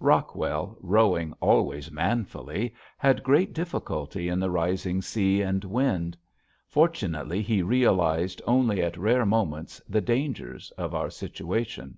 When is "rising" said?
4.50-5.00